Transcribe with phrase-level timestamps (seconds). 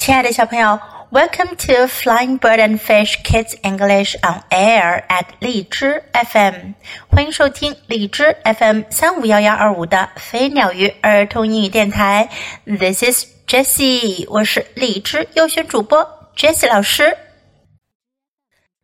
[0.00, 0.80] 亲爱的小朋友
[1.10, 6.72] ，Welcome to Flying Bird and Fish Kids English on Air at 荔枝 FM，
[7.10, 12.30] 欢迎收听荔枝 FM 三五幺幺二五的飞鸟鱼儿童英语电台。
[12.64, 17.18] This is Jessie，我是荔枝优选主播 Jessie 老师。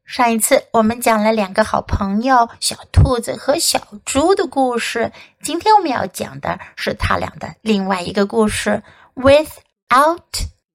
[0.04, 5.10] 上一次我们讲了两个好朋友小兔子和小猪的故事，
[5.40, 8.82] 今天我们要讲的是他俩的另外一个故事
[9.14, 10.20] ，Without。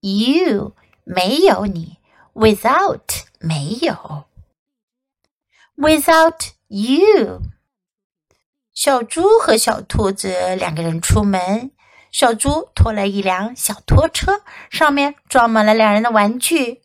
[0.02, 2.00] You 没有你
[2.34, 4.26] ，without 没有
[5.78, 7.42] ，without you。
[8.74, 11.72] 小猪和小兔子两个人出门，
[12.12, 14.42] 小猪拖了一辆小拖车，
[14.72, 16.82] 上面装满了两人的玩具。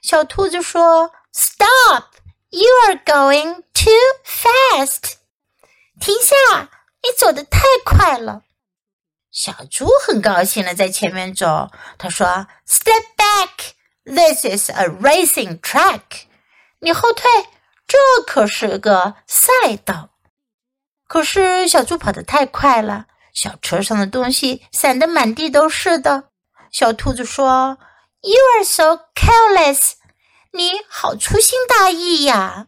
[0.00, 2.14] 小兔子说：“Stop!
[2.48, 3.92] You are going too
[4.24, 5.16] fast.
[6.00, 6.70] 停下，
[7.02, 8.44] 你走得太快了。”
[9.38, 13.70] 小猪很高兴的在前面走，他说：“Step back,
[14.04, 16.00] this is a racing track。”
[16.82, 17.30] 你后退，
[17.86, 20.10] 这可是个赛道。
[21.06, 26.30] 可是小猪跑得太快了，小车上的东西散得满地都是的。
[26.72, 27.78] 小兔子说
[28.22, 29.92] ：“You are so careless，
[30.50, 32.66] 你好粗心大意呀！”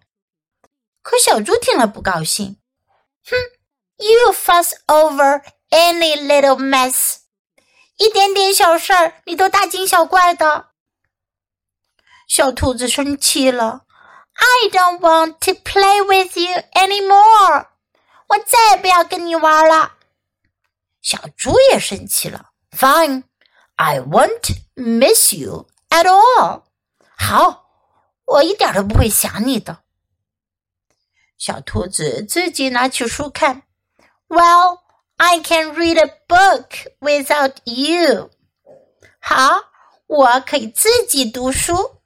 [1.03, 2.59] 可小猪听了不高兴，
[3.25, 3.34] 哼
[3.97, 5.43] ，You fuss over。
[5.71, 7.19] Any little mess，
[7.97, 10.71] 一点点小事儿你都大惊小怪的。
[12.27, 13.83] 小兔子生气了
[14.35, 17.69] ，I don't want to play with you anymore，
[18.27, 19.93] 我再也不要跟你玩了。
[21.01, 26.65] 小猪也生气了，Fine，I won't miss you at all。
[27.17, 27.71] 好，
[28.25, 29.84] 我一点都不会想你的。
[31.39, 33.62] 小兔子自己拿起书看
[34.27, 34.81] ，Well。
[35.20, 38.31] I can read a book without you。
[39.20, 39.72] 好，
[40.08, 42.02] 我可以自己读书。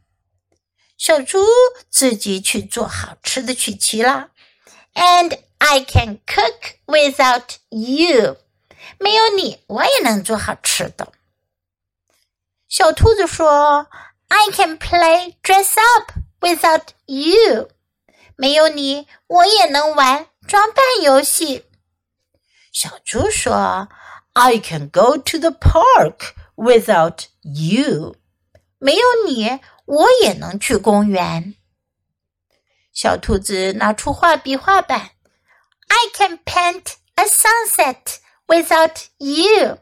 [0.98, 1.44] 小猪
[1.90, 4.30] 自己去做好吃的曲奇啦。
[4.94, 8.38] And I can cook without you。
[8.98, 11.12] 没有你，我也能做好吃的。
[12.68, 13.88] 小兔子说：“
[14.28, 17.70] I can play dress up without you。”
[18.36, 21.66] 没有你，我也能玩装扮游戏。
[22.75, 23.89] 小猪说
[24.33, 28.17] ：“I can go to the park without you。”
[28.79, 31.55] 没有你，我也能去公园。
[32.93, 35.13] 小兔子拿出画笔、画板。
[35.87, 38.17] “I can paint a sunset
[38.49, 39.79] without you。”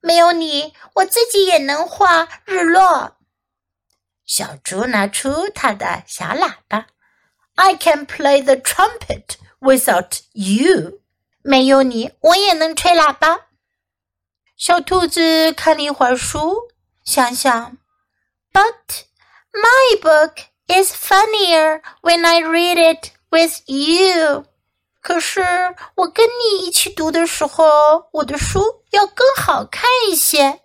[0.00, 3.16] 没有你，我自己也能画日落。
[4.26, 6.88] 小猪拿出它的小喇叭。
[7.54, 11.00] “I can play the trumpet without you。”
[11.42, 13.46] 没有你，我也能吹喇叭。
[14.56, 16.68] 小兔子看了一会儿书，
[17.04, 17.78] 想想
[18.52, 19.04] ，But
[19.52, 24.46] my book is funnier when I read it with you。
[25.00, 25.40] 可是
[25.94, 30.60] 我跟你一起读的时候，我的书要更好看一些。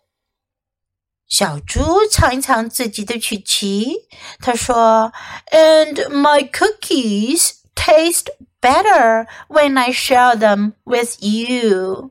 [1.28, 4.08] 小猪尝一尝自己的曲奇，
[4.40, 5.14] 他说
[5.52, 8.28] ：“And my cookies taste。”
[8.63, 12.11] better when I share them with you。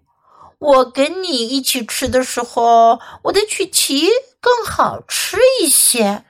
[0.60, 4.10] 我跟你一起吃的时候，我的曲奇
[4.40, 6.24] 更好吃一些。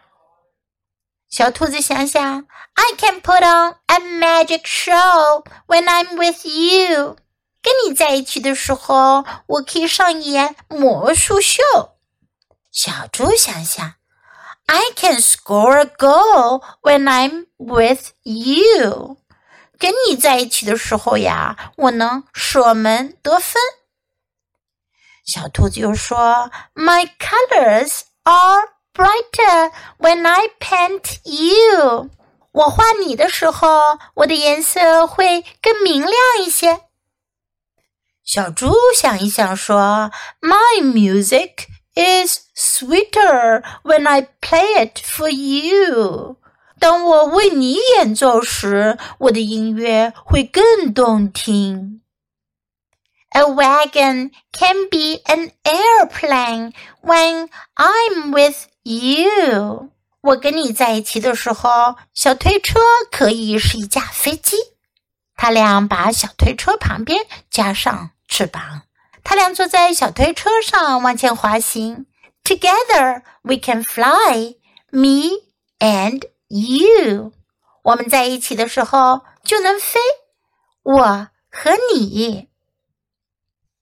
[1.29, 7.17] 小兔子想想，I can put on a magic show when I'm with you。
[7.61, 11.61] 跟你在一起的时候，我可以上演魔术秀。
[12.71, 13.93] 小猪想想，
[14.65, 19.17] I can score a goal when I'm with you。
[19.81, 23.61] 跟你在一起的时候呀，我能射门得分。
[25.25, 32.09] 小兔子又说：“My colors are brighter when I paint you。”
[32.53, 36.81] 我画你的时候，我的颜色会更明亮一些。
[38.23, 40.11] 小猪想一想说：“
[40.41, 46.37] My music is sweeter when I play it for you。”
[46.81, 52.01] ”当我为你演奏时，我的音乐会更动听。
[53.31, 59.89] A wagon can be an airplane when I'm with you。
[60.21, 62.79] 我跟你在一起的时候，小推车
[63.11, 64.57] 可以是一架飞机。
[65.35, 68.83] 他俩把小推车旁边加上翅膀，
[69.23, 72.07] 他俩坐在小推车上往前滑行。
[72.43, 74.55] Together we can fly,
[74.89, 75.43] me
[75.79, 76.23] and
[76.54, 77.32] You，
[77.82, 79.98] 我们在一起的时候就能飞。
[80.82, 82.50] 我和你，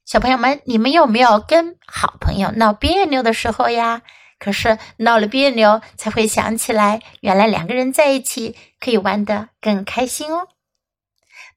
[0.04, 4.02] 小朋友们，你们有没有跟好朋友闹别扭的时候呀？
[4.38, 10.46] 可是闹了别扭，才会想起来，原来两个人在一起可以玩得更开心哦。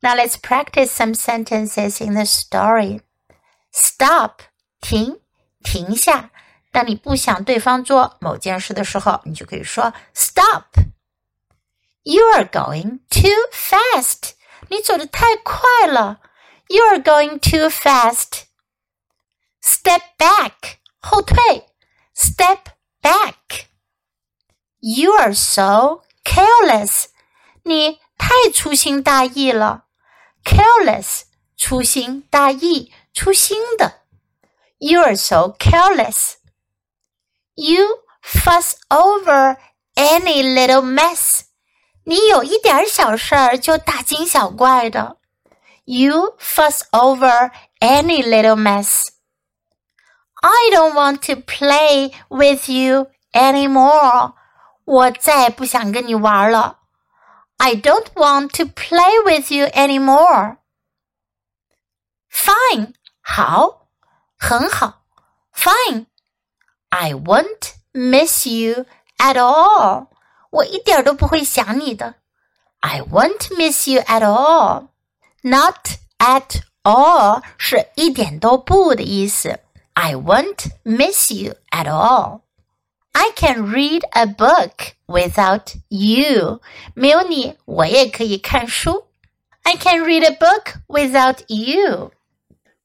[0.01, 3.01] Now let's practice some sentences in the story.
[3.71, 4.39] Stop，
[4.81, 5.19] 停，
[5.63, 6.31] 停下。
[6.71, 10.63] 当你不想对方做某件事的时候，你就可以说 Stop.
[12.02, 14.32] You are going too fast.
[14.68, 16.20] 你走得太快了。
[16.68, 18.44] You are going too fast.
[19.62, 20.78] Step back.
[21.00, 21.66] 后退。
[22.14, 22.58] Step
[23.02, 23.66] back.
[24.80, 27.06] You are so careless.
[27.64, 29.84] 你太粗心大意了。
[30.44, 31.22] Careless，
[31.56, 34.02] 粗心大意，粗心的。
[34.78, 36.36] You are so careless.
[37.54, 39.58] You fuss over
[39.94, 41.41] any little mess.
[42.04, 45.18] 你有一点小事儿就大惊小怪的。
[45.84, 49.08] You fuss over any little mess.
[50.40, 54.34] I don't want to play with you anymore.
[54.84, 56.78] 我再也不想跟你玩了。
[57.56, 60.58] I don't want to play with you anymore.
[62.30, 63.88] Fine，好，
[64.38, 65.02] 很好。
[65.52, 66.06] Fine.
[66.90, 68.86] I won't miss you
[69.18, 70.06] at all.
[70.52, 72.14] 我一点都不会想你的。
[72.80, 74.88] I won't miss you at all.
[75.42, 79.60] Not at all 是一点都不的意思。
[79.94, 82.42] I won't miss you at all.
[83.12, 86.60] I can read a book without you.
[86.94, 89.08] 没有你，我也可以看书。
[89.62, 92.12] I can read a book without you.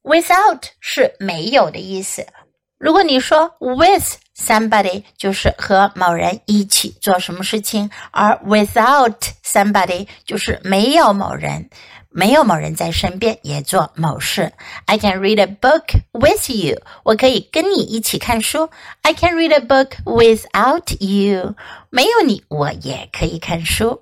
[0.02, 2.26] Without 是没有的意思。
[2.78, 11.70] 如果你说 with somebody 就是和某人一起做什么事情，而 without somebody 就是没有某人，
[12.10, 14.52] 没有某人在身边也做某事。
[14.86, 18.70] I can read a book with you，我可以跟你一起看书。
[19.02, 21.56] I can read a book without you，
[21.90, 24.02] 没有你我也可以看书。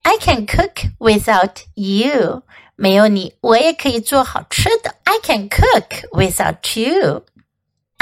[0.00, 2.42] I can cook without you，
[2.74, 4.94] 没有你我也可以做好吃的。
[5.04, 7.24] I can cook without you。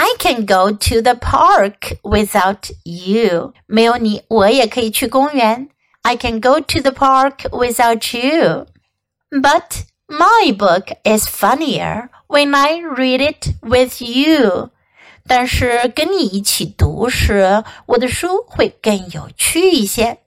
[0.01, 3.55] I can go to the park without you.
[3.67, 5.69] 没有你，我也可以去公园。
[6.03, 8.67] I can go to the park without you.
[9.31, 14.71] But my book is funnier when I read it with you.
[15.27, 20.19] 但是跟你一起读时，我的书会更有趣一些。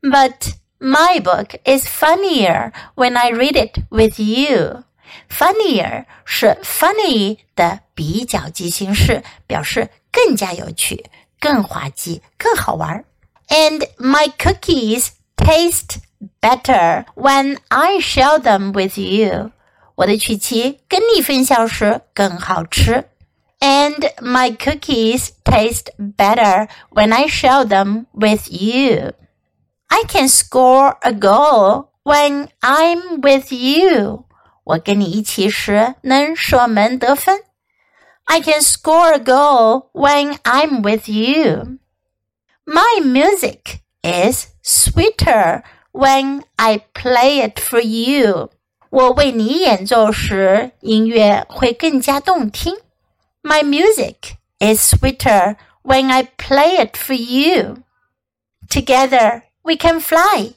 [0.00, 4.84] But my book is funnier when I read it with you.
[5.28, 11.06] Funnier 是 funny 的比较级形式，表示更加有趣、
[11.40, 13.04] 更滑稽、更好玩。
[13.48, 15.96] And my cookies taste
[16.40, 19.50] better when I share them with you。
[19.96, 23.04] 我的曲奇跟你分享时更好吃。
[23.60, 29.12] And my cookies taste better when I share them with you.
[29.88, 34.24] I can score a goal when I'm with you.
[34.66, 37.42] 我跟你一起时能射门得分。
[38.24, 41.78] I can score a goal when I'm with you.
[42.64, 48.50] My music is sweeter when I play it for you.
[48.90, 52.76] 我为你演奏时，音乐会更加动听。
[53.42, 57.78] My music is sweeter when I play it for you.
[58.68, 60.52] Together we can fly.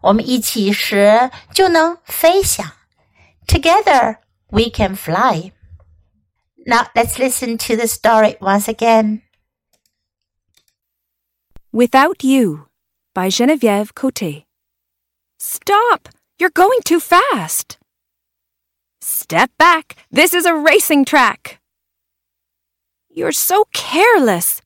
[0.00, 2.72] 我们一起时就能飞翔。
[3.47, 4.19] Together
[4.51, 5.51] we can fly.
[6.65, 9.21] Now let's listen to the story once again.
[11.71, 12.67] Without You
[13.13, 14.45] by Geneviève Coté.
[15.39, 16.09] Stop!
[16.39, 17.77] You're going too fast.
[19.01, 19.95] Step back.
[20.11, 21.59] This is a racing track.
[23.09, 24.61] You're so careless.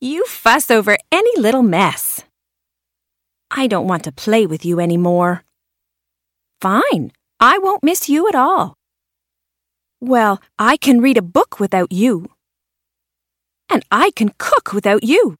[0.00, 2.24] You fuss over any little mess.
[3.50, 5.44] I don't want to play with you anymore.
[6.60, 7.12] Fine.
[7.40, 8.74] I won't miss you at all.
[10.00, 12.26] Well, I can read a book without you.
[13.70, 15.36] And I can cook without you.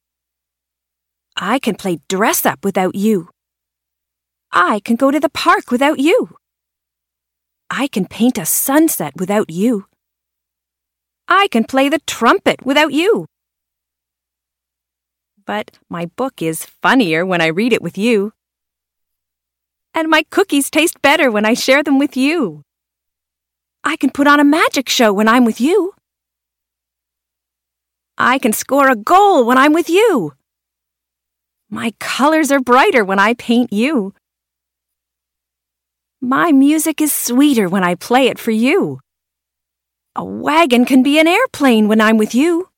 [1.37, 3.31] I can play dress up without you.
[4.53, 6.37] I can go to the park without you.
[7.71, 9.87] I can paint a sunset without you.
[11.29, 13.27] I can play the trumpet without you.
[15.45, 18.33] But my book is funnier when I read it with you.
[19.99, 22.63] And my cookies taste better when I share them with you.
[23.83, 25.93] I can put on a magic show when I'm with you.
[28.17, 30.35] I can score a goal when I'm with you.
[31.69, 34.15] My colors are brighter when I paint you.
[36.21, 39.01] My music is sweeter when I play it for you.
[40.15, 42.69] A wagon can be an airplane when I'm with you.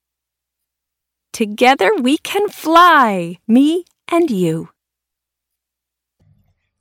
[1.35, 4.71] Together we can fly, me and you.